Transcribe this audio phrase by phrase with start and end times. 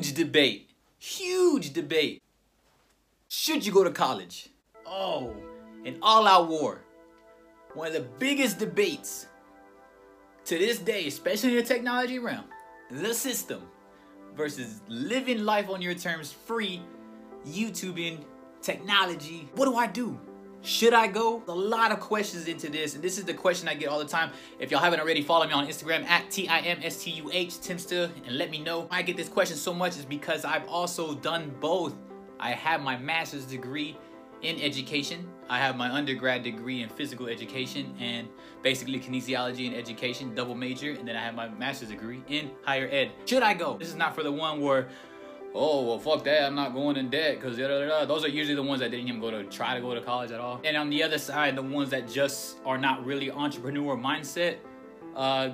[0.00, 0.70] huge debate.
[0.98, 2.22] Huge debate.
[3.28, 4.48] Should you go to college?
[4.86, 5.34] Oh,
[5.84, 6.80] an all-out war.
[7.74, 9.26] One of the biggest debates
[10.46, 12.44] to this day, especially in the technology realm.
[12.90, 13.62] The system
[14.34, 16.80] versus living life on your terms, free,
[17.46, 18.24] YouTubing,
[18.62, 19.48] technology.
[19.54, 20.18] What do I do?
[20.62, 21.42] Should I go?
[21.48, 24.04] A lot of questions into this, and this is the question I get all the
[24.04, 24.30] time.
[24.58, 28.86] If y'all haven't already, follow me on Instagram at T-I-M-S-T-U-H, Timsta, and let me know.
[28.90, 31.94] I get this question so much is because I've also done both.
[32.38, 33.96] I have my master's degree
[34.42, 35.26] in education.
[35.48, 38.28] I have my undergrad degree in physical education and
[38.62, 42.88] basically kinesiology and education, double major, and then I have my master's degree in higher
[42.90, 43.12] ed.
[43.24, 43.78] Should I go?
[43.78, 44.88] This is not for the one where
[45.54, 48.80] oh well fuck that i'm not going in debt because those are usually the ones
[48.80, 50.60] that didn't even go to try to go to college at all.
[50.64, 54.56] And on the other side the ones that just are not really entrepreneur mindset
[55.16, 55.50] uh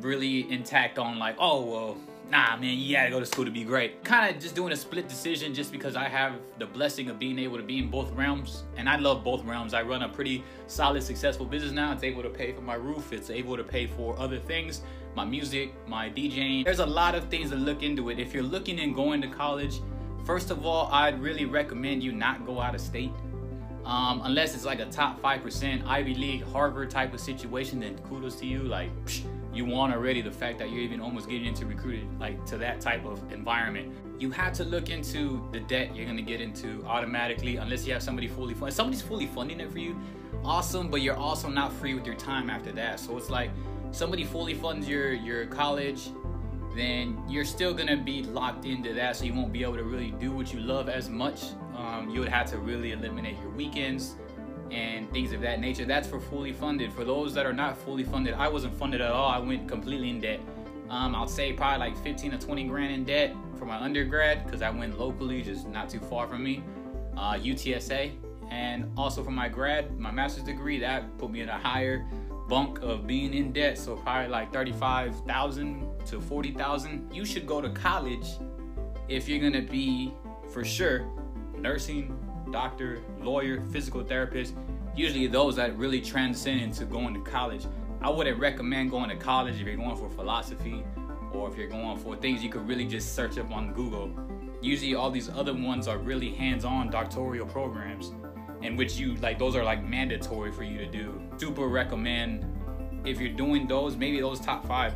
[0.00, 1.96] really intact on like oh well
[2.32, 4.02] nah man you gotta go to school to be great.
[4.04, 7.38] Kind of just doing a split decision just because i have the blessing of being
[7.38, 9.74] able to be in both realms and i love both realms.
[9.74, 11.92] I run a pretty solid successful business now.
[11.92, 13.12] It's able to pay for my roof.
[13.12, 14.80] It's able to pay for other things
[15.14, 16.64] my music my djing.
[16.64, 18.18] There's a lot of things to look into it.
[18.18, 19.80] If you're looking and going to college
[20.24, 23.12] first of all i'd really recommend you not go out of state.
[23.84, 28.36] Um, unless it's like a top 5% Ivy League, Harvard type of situation, then kudos
[28.36, 28.60] to you.
[28.62, 32.44] Like, psh, you want already the fact that you're even almost getting into recruited, like
[32.46, 33.92] to that type of environment.
[34.18, 38.02] You have to look into the debt you're gonna get into automatically, unless you have
[38.02, 38.74] somebody fully funded.
[38.74, 40.00] Somebody's fully funding it for you,
[40.44, 43.00] awesome, but you're also not free with your time after that.
[43.00, 43.50] So it's like
[43.90, 46.10] somebody fully funds your, your college,
[46.74, 50.12] then you're still gonna be locked into that so you won't be able to really
[50.12, 51.42] do what you love as much
[51.76, 54.14] um, you would have to really eliminate your weekends
[54.72, 56.92] and things of that nature that's for fully funded.
[56.92, 59.28] For those that are not fully funded i wasn't funded at all.
[59.28, 60.40] I went completely in debt.
[60.90, 64.60] Um, i'll say probably like 15 to 20 grand in debt for my undergrad because
[64.60, 66.62] i went locally just not too far from me
[67.16, 68.12] uh, utsa
[68.50, 72.04] and also for my grad my master's degree that put me in a higher
[72.48, 73.78] bunk of being in debt.
[73.78, 78.26] So probably like 35000 to 40000 you should go to college
[79.08, 80.12] if you're gonna be
[80.52, 81.06] for sure
[81.56, 82.14] nursing,
[82.50, 84.54] doctor, lawyer, physical therapist,
[84.94, 87.66] usually those that really transcend into going to college.
[88.00, 90.84] I wouldn't recommend going to college if you're going for philosophy
[91.32, 94.10] or if you're going for things you could really just search up on Google.
[94.60, 98.12] Usually all these other ones are really hands-on doctoral programs
[98.62, 101.20] in which you like those are like mandatory for you to do.
[101.36, 102.46] Super recommend
[103.04, 104.94] if you're doing those, maybe those top five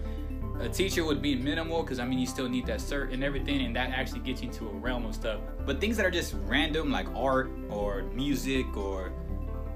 [0.60, 3.60] a teacher would be minimal because I mean you still need that cert and everything,
[3.66, 5.40] and that actually gets you into a realm of stuff.
[5.64, 9.12] But things that are just random, like art or music or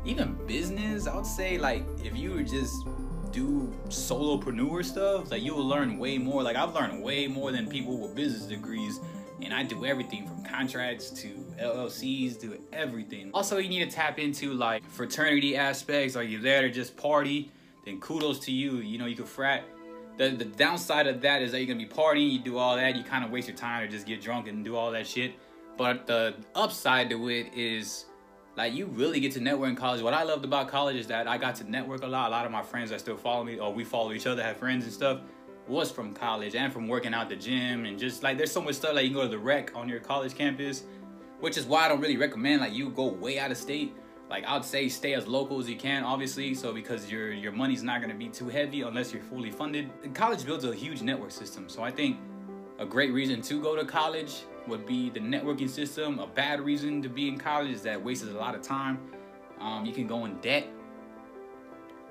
[0.05, 2.87] even business, I would say like if you would just
[3.33, 6.43] do solopreneur stuff, like you will learn way more.
[6.43, 9.01] Like I've learned way more than people with business degrees,
[9.43, 11.29] and I do everything from contracts to
[11.61, 13.31] LLCs to everything.
[13.33, 16.17] Also, you need to tap into like fraternity aspects.
[16.17, 17.51] Are you there to just party?
[17.85, 18.77] Then kudos to you.
[18.79, 19.65] You know you could frat
[20.21, 22.95] the, the downside of that is that you're gonna be partying, you do all that,
[22.95, 25.33] you kind of waste your time to just get drunk and do all that shit.
[25.79, 28.05] But the upside to it is
[28.61, 30.03] like you really get to network in college.
[30.03, 32.29] What I loved about college is that I got to network a lot.
[32.29, 34.59] A lot of my friends that still follow me, or we follow each other, have
[34.59, 35.21] friends and stuff,
[35.67, 38.75] was from college and from working out the gym and just like there's so much
[38.75, 40.85] stuff like you can go to the rec on your college campus,
[41.41, 43.95] which is why I don't really recommend like you go way out of state
[44.29, 46.55] like I'd say stay as local as you can, obviously.
[46.55, 49.91] So because your your money's not gonna be too heavy unless you're fully funded.
[50.15, 51.69] College builds a huge network system.
[51.69, 52.19] So I think
[52.79, 56.19] a great reason to go to college would be the networking system.
[56.19, 58.99] A bad reason to be in college is that it wastes a lot of time.
[59.61, 60.67] Um, you can go in debt.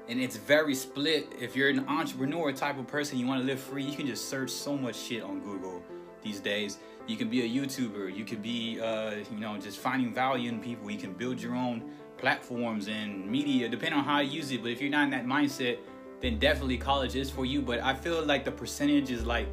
[0.07, 1.31] And it's very split.
[1.39, 4.27] If you're an entrepreneur type of person, you want to live free, you can just
[4.27, 5.83] search so much shit on Google
[6.23, 6.79] these days.
[7.07, 8.15] You can be a YouTuber.
[8.15, 10.89] You could be, uh, you know, just finding value in people.
[10.89, 14.61] You can build your own platforms and media, depending on how you use it.
[14.61, 15.77] But if you're not in that mindset,
[16.21, 17.61] then definitely college is for you.
[17.61, 19.47] But I feel like the percentage is like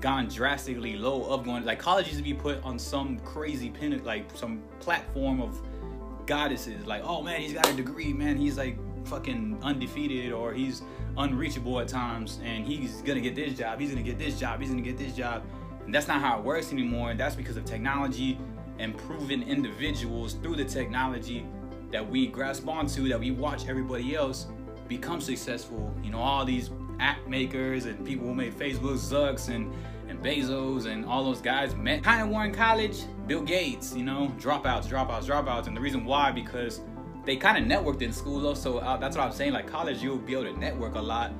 [0.00, 4.02] gone drastically low of going like college used to be put on some crazy pin
[4.04, 5.60] like some platform of
[6.26, 6.86] goddesses.
[6.86, 8.36] Like oh man he's got a degree man.
[8.36, 10.82] He's like fucking undefeated or he's
[11.16, 13.80] unreachable at times and he's gonna get this job.
[13.80, 14.60] He's gonna get this job.
[14.60, 15.44] He's gonna get this job.
[15.84, 17.10] And that's not how it works anymore.
[17.10, 18.38] And that's because of technology
[18.78, 21.46] and proven individuals through the technology
[21.90, 24.46] that we grasp onto, that we watch everybody else
[24.88, 25.94] become successful.
[26.02, 26.70] You know, all these
[27.00, 29.72] app makers and people who made Facebook, Zucks and
[30.08, 32.02] and Bezos and all those guys met.
[32.04, 33.04] Kind of were in college.
[33.26, 36.80] Bill Gates, you know, dropouts, dropouts, dropouts, and the reason why because
[37.24, 38.54] they kind of networked in school though.
[38.54, 39.52] So uh, that's what I'm saying.
[39.52, 41.32] Like college, you'll be able to network a lot,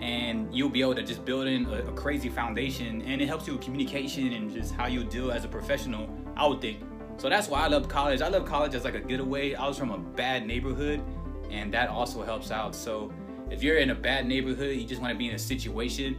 [0.00, 3.02] and you'll be able to just build in a, a crazy foundation.
[3.02, 6.46] And it helps you with communication and just how you deal as a professional i
[6.46, 6.80] would think.
[7.18, 8.20] So that's why i love college.
[8.20, 9.54] I love college as like a getaway.
[9.54, 11.02] I was from a bad neighborhood
[11.50, 12.74] and that also helps out.
[12.74, 13.12] So
[13.50, 16.14] if you're in a bad neighborhood you just want to be in a situation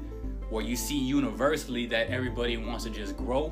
[0.49, 3.51] where you see universally that everybody wants to just grow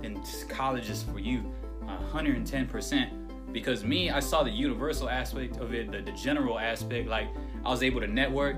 [0.00, 1.42] then college is for you
[1.84, 7.28] 110% because me i saw the universal aspect of it the, the general aspect like
[7.64, 8.56] i was able to network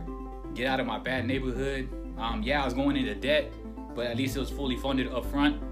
[0.56, 1.88] get out of my bad neighborhood.
[2.18, 3.52] Um, yeah, I was going into debt,
[3.94, 5.62] but at least it was fully funded up front.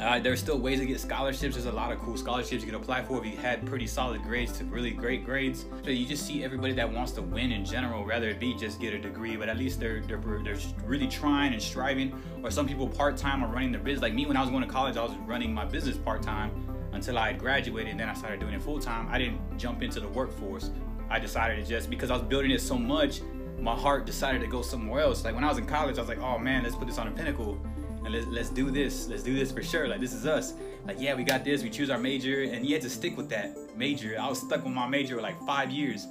[0.00, 1.54] Uh, there's still ways to get scholarships.
[1.54, 4.22] There's a lot of cool scholarships you can apply for if you had pretty solid
[4.22, 5.64] grades to really great grades.
[5.84, 8.80] So you just see everybody that wants to win in general, rather it be just
[8.80, 12.20] get a degree, but at least they're they're, they're really trying and striving.
[12.42, 14.02] Or some people part time are running their business.
[14.02, 16.50] Like me, when I was going to college, I was running my business part time
[16.92, 19.08] until I graduated, and then I started doing it full time.
[19.10, 20.70] I didn't jump into the workforce.
[21.08, 23.20] I decided to just because I was building it so much
[23.58, 25.24] my heart decided to go somewhere else.
[25.24, 27.08] Like when I was in college, I was like, oh man, let's put this on
[27.08, 27.58] a pinnacle
[28.06, 29.08] and let's, let's do this.
[29.08, 29.88] Let's do this for sure.
[29.88, 30.54] Like this is us.
[30.86, 31.62] Like yeah, we got this.
[31.62, 34.16] We choose our major, and you had to stick with that major.
[34.18, 36.06] I was stuck with my major for like five years.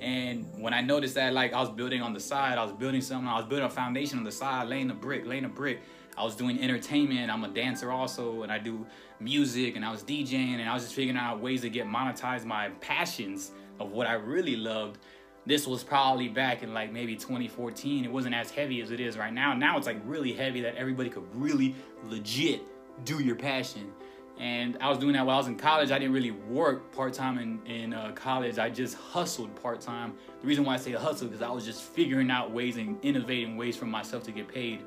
[0.00, 3.00] And when I noticed that, like I was building on the side, I was building
[3.00, 3.28] something.
[3.28, 5.80] I was building a foundation on the side, laying a brick, laying a brick.
[6.18, 7.30] I was doing entertainment.
[7.30, 8.84] I'm a dancer also, and I do
[9.20, 12.44] music, and I was DJing, and I was just figuring out ways to get monetize
[12.44, 14.98] my passions of what I really loved
[15.46, 18.04] this was probably back in like maybe 2014.
[18.04, 19.54] It wasn't as heavy as it is right now.
[19.54, 22.62] Now it's like really heavy that everybody could really legit
[23.04, 23.92] do your passion.
[24.38, 25.90] And I was doing that while I was in college.
[25.92, 28.58] I didn't really work part time in, in uh, college.
[28.58, 30.14] I just hustled part time.
[30.42, 33.56] The reason why I say hustle because I was just figuring out ways and innovating
[33.56, 34.80] ways for myself to get paid.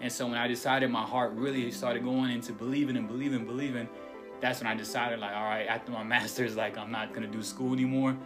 [0.00, 3.88] And so when I decided my heart really started going into believing and believing, believing,
[4.40, 7.42] that's when I decided like, all right, after my master's, like I'm not gonna do
[7.42, 8.16] school anymore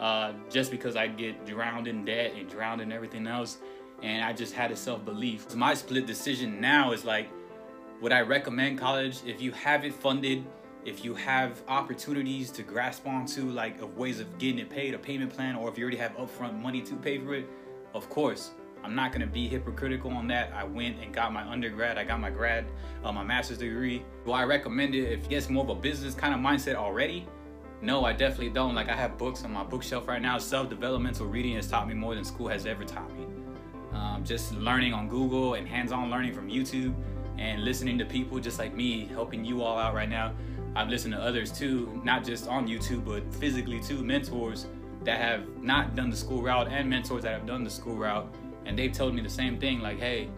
[0.00, 3.58] uh, just because I get drowned in debt and drowned in everything else.
[4.02, 5.46] And I just had a self belief.
[5.48, 7.28] So my split decision now is like,
[8.00, 10.44] would I recommend college if you have it funded?
[10.84, 14.98] If you have opportunities to grasp onto, like of ways of getting it paid, a
[14.98, 17.46] payment plan, or if you already have upfront money to pay for it,
[17.94, 18.50] of course.
[18.84, 20.52] I'm not gonna be hypocritical on that.
[20.52, 22.64] I went and got my undergrad, I got my grad,
[23.04, 24.04] uh, my master's degree.
[24.24, 27.26] Do I recommend it if you get more of a business kind of mindset already?
[27.82, 28.76] No, I definitely don't.
[28.76, 30.38] Like I have books on my bookshelf right now.
[30.38, 33.26] Self-developmental reading has taught me more than school has ever taught me.
[33.92, 36.94] Um, just learning on Google and hands-on learning from YouTube
[37.38, 40.32] and listening to people just like me, helping you all out right now.
[40.76, 44.66] I've listened to others too, not just on YouTube, but physically too, mentors
[45.02, 48.32] that have not done the school route and mentors that have done the school route.
[48.64, 50.30] And they've told me the same thing, like, hey,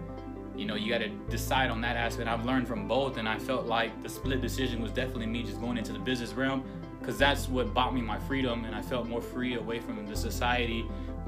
[0.57, 2.27] you know, you got to decide on that aspect.
[2.27, 5.61] I've learned from both, and I felt like the split decision was definitely me just
[5.61, 6.65] going into the business realm
[7.05, 10.17] because that's what bought me my freedom and I felt more free away from the
[10.17, 10.87] society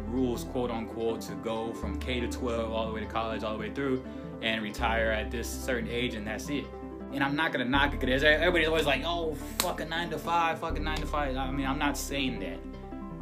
[0.08, 3.52] rules, quote unquote, to go from K to 12 all the way to college, all
[3.52, 4.02] the way through,
[4.40, 6.64] and retire at this certain age, and that's it.
[7.12, 10.58] And I'm not gonna knock it because everybody's always like, oh, fucking nine to five,
[10.61, 11.37] fucking nine to five.
[11.37, 12.58] I mean, I'm not saying that,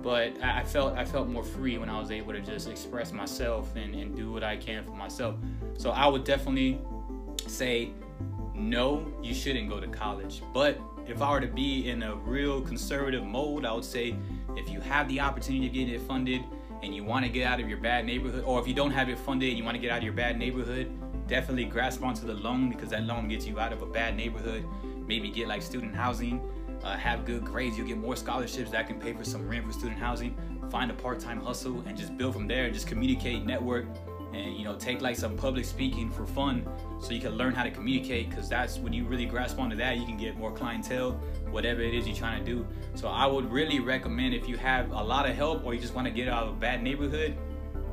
[0.02, 3.74] but I felt I felt more free when I was able to just express myself
[3.74, 5.34] and, and do what I can for myself.
[5.76, 6.80] So I would definitely
[7.48, 7.90] say,
[8.54, 12.60] no, you shouldn't go to college, but if I were to be in a real
[12.60, 14.16] conservative mode, I would say
[14.56, 16.42] if you have the opportunity to get it funded
[16.82, 19.08] and you want to get out of your bad neighborhood, or if you don't have
[19.08, 20.90] it funded and you want to get out of your bad neighborhood,
[21.26, 24.64] definitely grasp onto the loan because that loan gets you out of a bad neighborhood.
[25.06, 26.40] Maybe get like student housing,
[26.82, 29.72] uh, have good grades, you'll get more scholarships that can pay for some rent for
[29.72, 30.36] student housing.
[30.70, 32.70] Find a part time hustle and just build from there.
[32.70, 33.86] Just communicate, network,
[34.34, 36.66] and you know take like some public speaking for fun
[37.00, 39.96] so you can learn how to communicate because that's when you really grasp onto that
[39.96, 41.12] you can get more clientele
[41.50, 42.66] whatever it is you're trying to do.
[42.94, 45.94] So i would really recommend if you have a lot of help or you just
[45.94, 47.36] want to get out of a bad neighborhood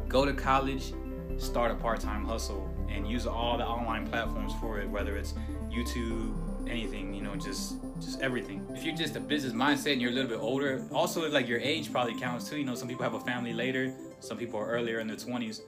[0.08, 0.94] go to college
[1.38, 5.34] start a part-time hustle and use all the online platforms for it whether it's
[5.70, 6.36] youtube
[6.70, 8.66] anything you know just just everything.
[8.74, 11.60] If you're just a business mindset and you're a little bit older also like your
[11.60, 12.58] age probably counts too.
[12.58, 15.62] You know some people have a family later some people are earlier in their 20s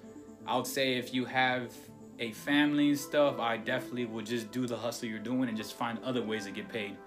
[0.46, 1.72] I would say if you have
[2.20, 5.74] a family and stuff, I definitely would just do the hustle you're doing and just
[5.74, 6.98] find other ways to get paid.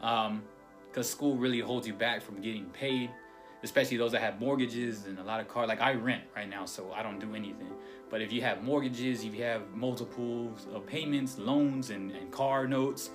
[0.00, 0.42] Um,
[0.92, 3.10] Cause school really holds you back from getting paid,
[3.62, 5.66] especially those that have mortgages and a lot of car.
[5.66, 7.72] Like I rent right now, so I don't do anything.
[8.10, 12.66] But if you have mortgages, if you have multiples of payments, loans, and, and car
[12.66, 13.08] notes,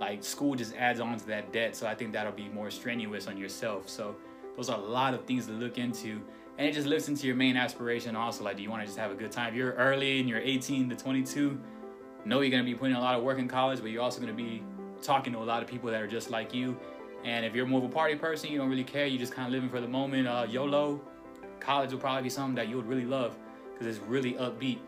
[0.00, 1.76] like school just adds on to that debt.
[1.76, 3.88] So I think that'll be more strenuous on yourself.
[3.88, 4.16] So
[4.60, 6.20] those are a lot of things to look into
[6.58, 8.98] and it just lives into your main aspiration also like do you want to just
[8.98, 11.58] have a good time if you're early and you're 18 to 22
[12.26, 14.20] know you're going to be putting a lot of work in college but you're also
[14.20, 14.62] going to be
[15.00, 16.78] talking to a lot of people that are just like you
[17.24, 19.46] and if you're more of a party person you don't really care You're just kind
[19.46, 21.00] of living for the moment uh, yolo
[21.60, 23.36] college will probably be something that you would really love
[23.72, 24.78] because it's really upbeat.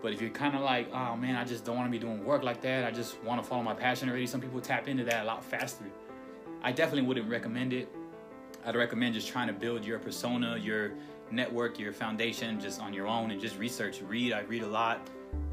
[0.00, 2.24] But if you're kind of like, oh man, I just don't want to be doing
[2.24, 2.84] work like that.
[2.84, 4.26] I just want to follow my passion already.
[4.26, 5.84] Some people tap into that a lot faster.
[6.62, 7.92] I definitely wouldn't recommend it.
[8.64, 10.92] I'd recommend just trying to build your persona, your
[11.30, 14.02] network, your foundation just on your own and just research.
[14.02, 14.32] Read.
[14.32, 15.06] I read a lot,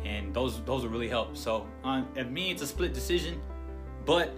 [0.04, 1.38] and those those will really help.
[1.38, 3.42] So on at me, it's a split decision,
[4.06, 4.34] but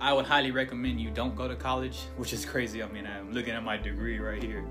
[0.00, 2.82] I would highly recommend you don't go to college, which is crazy.
[2.82, 4.64] I mean, I'm looking at my degree right here.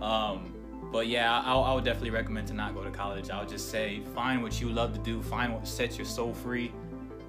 [0.00, 0.54] Um,
[0.92, 3.30] but yeah, I, I would definitely recommend to not go to college.
[3.30, 6.32] I would just say find what you love to do, find what sets your soul
[6.32, 6.72] free.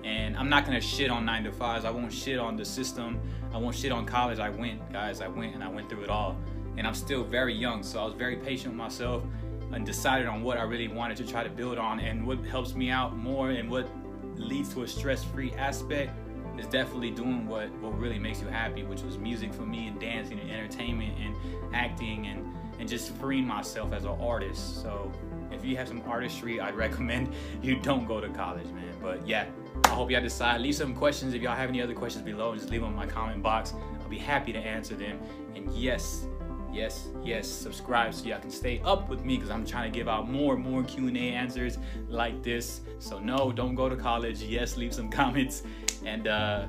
[0.04, 1.86] And I'm not gonna shit on nine to fives.
[1.86, 3.20] I won't shit on the system.
[3.54, 4.40] I won't shit on college.
[4.40, 5.22] I went, guys.
[5.22, 6.38] I went and I went through it all.
[6.78, 9.24] And I'm still very young, so I was very patient with myself
[9.72, 12.00] and decided on what I really wanted to try to build on.
[12.00, 13.88] And what helps me out more and what
[14.36, 16.12] leads to a stress-free aspect
[16.58, 20.00] is definitely doing what what really makes you happy, which was music for me and
[20.00, 21.36] dancing and entertainment and
[21.76, 22.46] acting and
[22.80, 24.82] and just freeing myself as an artist.
[24.82, 25.12] So
[25.52, 28.94] if you have some artistry, I'd recommend you don't go to college, man.
[29.02, 29.46] But yeah,
[29.86, 30.62] I hope y'all decide.
[30.62, 32.56] Leave some questions if y'all have any other questions below.
[32.56, 33.74] Just leave them in my comment box.
[34.02, 35.20] I'll be happy to answer them.
[35.56, 36.26] And yes,
[36.72, 40.08] yes, yes, subscribe so y'all can stay up with me because I'm trying to give
[40.08, 42.82] out more and more Q&A answers like this.
[43.00, 44.42] So no, don't go to college.
[44.42, 45.64] Yes, leave some comments.
[46.06, 46.68] And uh,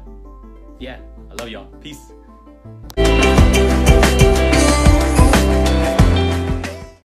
[0.78, 1.00] yeah,
[1.30, 1.66] I love y'all.
[1.80, 2.12] Peace.